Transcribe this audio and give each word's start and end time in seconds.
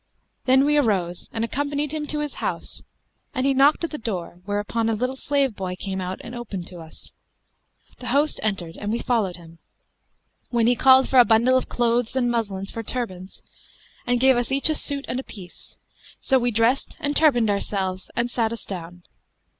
Then 0.45 0.65
we 0.65 0.77
arose 0.77 1.29
and 1.31 1.45
accompanied 1.45 1.91
him 1.91 2.07
to 2.07 2.21
his 2.21 2.33
house 2.41 2.81
and 3.35 3.45
he 3.45 3.53
knocked 3.53 3.83
at 3.83 3.91
the 3.91 3.99
door, 3.99 4.41
whereupon 4.45 4.89
a 4.89 4.95
little 4.95 5.15
slave 5.15 5.55
boy 5.55 5.75
came 5.75 6.01
out 6.01 6.19
and 6.23 6.33
opened 6.33 6.65
to 6.69 6.79
us. 6.79 7.11
The 7.99 8.07
host 8.07 8.39
entered 8.41 8.77
and 8.77 8.91
we 8.91 8.97
followed 8.97 9.35
him;[FN#214] 9.35 9.57
when 10.49 10.65
he 10.65 10.75
called 10.75 11.07
for 11.07 11.19
a 11.19 11.23
bundle 11.23 11.55
of 11.55 11.69
clothes 11.69 12.15
and 12.15 12.31
muslins 12.31 12.71
for 12.71 12.81
turbands, 12.81 13.43
and 14.07 14.19
gave 14.19 14.37
us 14.37 14.51
each 14.51 14.71
a 14.71 14.75
suit 14.75 15.05
and 15.07 15.19
a 15.19 15.23
piece; 15.23 15.75
so 16.19 16.39
we 16.39 16.49
dressed 16.49 16.97
and 16.99 17.15
turbanded 17.15 17.51
ourselves 17.53 18.09
and 18.15 18.31
sat 18.31 18.51
us 18.51 18.65
down. 18.65 19.03